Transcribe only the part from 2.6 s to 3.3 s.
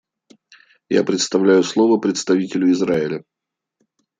Израиля.